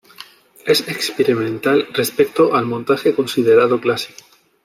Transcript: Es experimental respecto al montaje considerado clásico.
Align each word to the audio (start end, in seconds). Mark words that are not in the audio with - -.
Es 0.65 0.87
experimental 0.89 1.85
respecto 1.93 2.55
al 2.55 2.65
montaje 2.65 3.13
considerado 3.13 3.79
clásico. 3.79 4.17